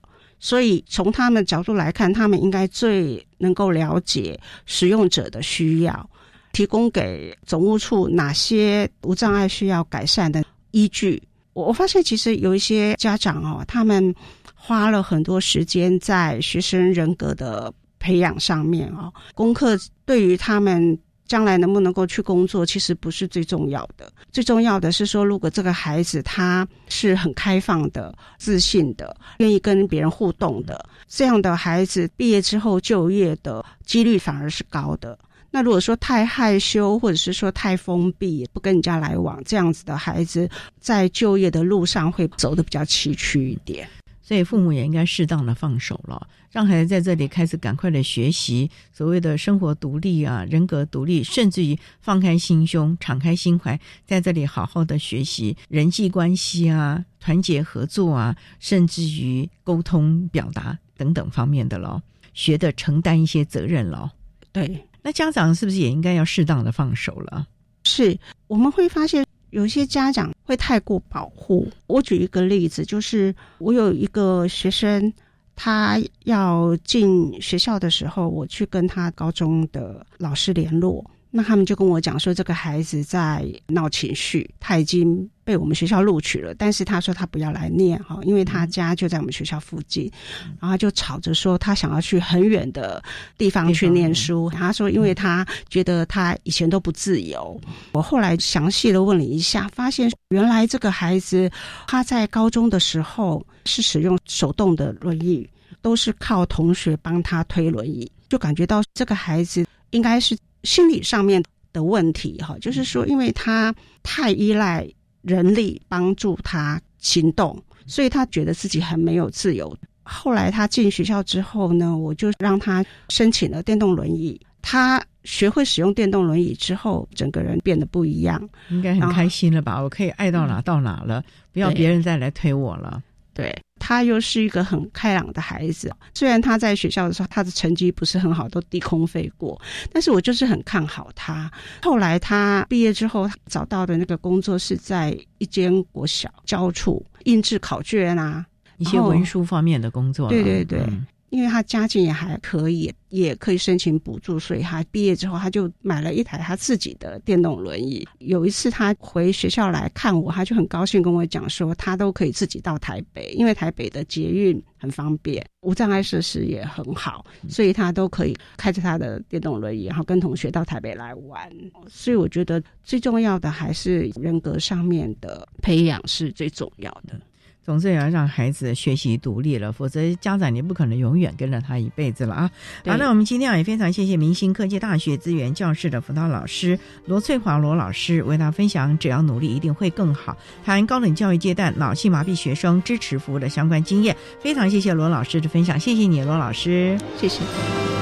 [0.44, 4.36] 所以从他们角度来看，他们应该最能够了解
[4.66, 6.10] 使用者的需要，
[6.52, 11.22] 提供给总务处哪些无障碍需要改善的依据。
[11.52, 14.12] 我我发现其实有一些家长哦，他们
[14.52, 20.98] 花了很多时间在学生人格的培养上面哦，功课对于他们。
[21.26, 24.12] 将来能不能够去工作，其实不是最重要的。
[24.30, 35.18] 最重要的是说，如果这个孩子他是很开放的、自信的、愿意跟别人互动的，这样的孩子毕业之后就业的几率反而是高的。
[35.54, 40.48] 那如果说太害羞，或者是说太封闭，不跟人家来往，这样子的孩子
[40.80, 43.86] 在就业的路上会走的比较崎岖一点。
[44.22, 62.00] 所以父母也应该适当的放手了，让孩子在这里开始赶快的学习所谓的生活独立啊，人格独立，甚至于放开心胸、敞开心怀，在这里好好的学习人际关系啊、团结合作啊，甚至于沟通表达等等方面的咯，
[62.32, 64.10] 学的承担一些责任咯。
[64.52, 67.46] 对，那家长是不是也应该要适当的放手了？
[67.84, 68.16] 是，
[68.46, 69.26] 我们会发现。
[69.52, 71.68] 有些家长会太过保护。
[71.86, 75.12] 我举一个例子，就是我有一个学生，
[75.54, 81.04] 他要进学校的时候，我去跟他高中的老师联络。
[81.34, 90.12] 那他们就跟我讲说，这个孩子在闹情绪，他已经被我们学校录取了，但是他说他不要来念哈，因为他家就在我们学校附近，
[90.60, 93.02] 然后就吵着说他想要去很远的
[93.38, 94.50] 地方去念书。
[94.50, 97.58] 他说，因为他觉得他以前都不自由。
[97.92, 101.50] 我后来详细的问了一下，发现原来这个孩子
[101.86, 105.48] 他在高中的时候是使用手动的轮椅，
[105.80, 110.36] 都是靠同学帮他推轮椅，就感觉到这个孩子应该是。
[110.62, 111.42] 心理上面
[111.72, 114.88] 的问题哈，就是说，因为他太依赖
[115.22, 119.76] 人力帮助他行动，所以他觉得自己很没有自由。
[120.02, 124.40] 后来他进学校之后呢，我就让他申请了电动轮椅。
[124.60, 129.82] 他学会使用电动轮椅之后，整个人变得不一样，应该很开心了吧？
[129.82, 133.02] 我可以爱到哪到哪了，不要别人再来推我了。
[133.34, 133.52] 对
[133.84, 139.60] 他又是一个很开朗的孩子，虽然他在学校的时候他的成绩不是很好，都低空飞过，
[139.92, 141.50] 但是我就是很看好他。
[141.82, 148.46] 后来他毕业之后找到的那个工作是在一间国小教处印制考卷啊，
[148.78, 150.28] 一些文书方面的工作。
[150.28, 150.86] 对对对。
[151.32, 158.06] 因为他家境也还可以，也可以申请补助，所以他毕业之后他就买了一台他自己的电动轮椅。
[158.18, 171.50] 有一次他回学校来看我，他就很高兴跟我讲说，他都可以自己到台北，因为台北的捷运很方便，无障碍设施也很好，所以他都可以开着他的电动轮椅，然后跟同学到台北来玩。
[171.88, 177.18] 所以我觉得最重要的还是人格上面的培养是最重要的。
[177.64, 182.50] 总之也要让孩子学习独立了，否则家长你不可能永远跟着他一辈子了啊！
[182.84, 194.16] 好，那我们今天也非常谢谢明星科技大学资源教室的辅导老师罗翠华罗老师为大家分享，只要努力一定会更好，谈高等教育阶段脑性麻痹学生支持服务的相关经验。
[194.40, 198.01] 非常谢谢罗老师的分享，谢谢你罗老师，谢谢。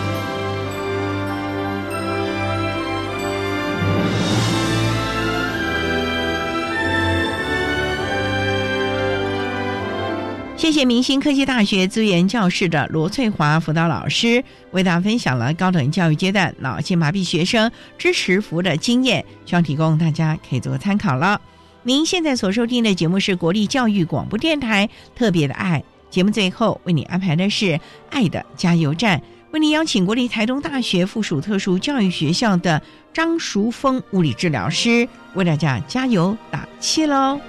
[10.71, 17.69] 谢谢明星科技大学资源教室的罗翠华辅导老师为大家分享了高等教育阶段脑性麻痹学生
[17.99, 21.41] 支持服务的经验，希望提供大家可以做个参考了。
[21.83, 32.81] 您现在所收听的节目是国立教育广播电台特别的爱节目，最后为你安排的是爱的加油站，为您邀请国立台东大学附属特殊教育学校的
[33.13, 37.41] 张淑峰物理治疗师为大家加油打气喽。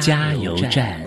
[0.00, 1.00] 加油站。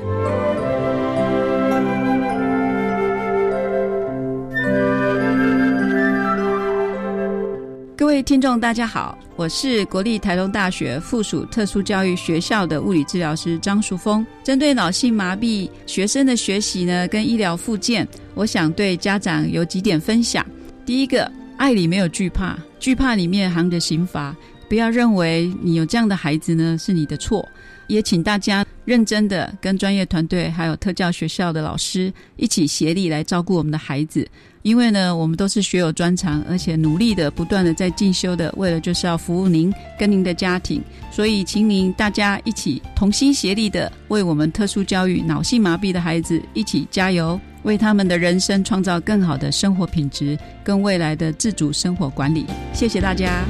[7.95, 14.25] 各位听众，大家好，我是国立台东大学附属特殊教育学校的物理治疗师张淑峰。
[14.43, 20.45] 针对脑性麻痹学生的学习呢，跟医疗附件，我想对家长有几点分享。
[20.85, 24.35] 第一个，爱里没有惧怕，惧怕里面含着刑罚，
[24.69, 27.47] 不要认为你有这样的孩子呢是你的错。
[27.87, 34.25] 也请大家认真的跟专业团队，还有特教学校的老师一起协力来照顾我们的孩子。
[34.61, 40.81] 因为呢，我们都是学有专长，而且努力的、不断的在进修的，为了就是要服务您跟您的家庭。
[41.11, 52.45] 所以，请您大家一起同心协力的，为我们特殊教育脑性麻痹的孩子一起加油，为他们的人生创造更好的生活品质，跟未来的自主生活管理。
[52.73, 53.43] 谢谢大家。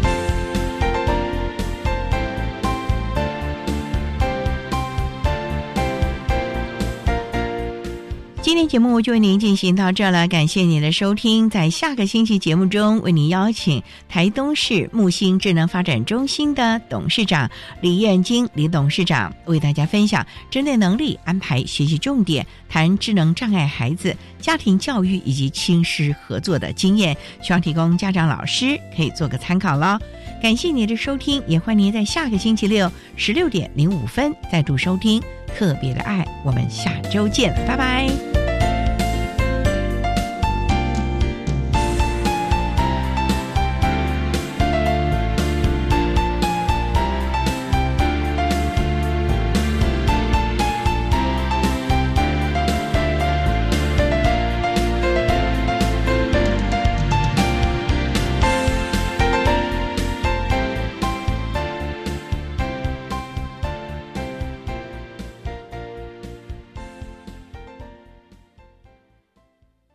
[8.47, 11.49] 今天节目就为您进行到这了，感谢您的收听。
[11.49, 29.99] 在下个星期节目中，为您邀请台东市木星智能发展中心的董事长李燕京李董事长为大家分享针对能力安排学习重点，谈智能障碍孩子家庭教育以及亲师合作的经验，希望提供家长老师可以做个参考了。
[30.41, 35.21] 感谢您的收听，也欢迎您在下个星期六十六点零五分再度收听
[35.55, 36.25] 特别的爱。
[36.43, 38.46] 我们下周见，拜拜。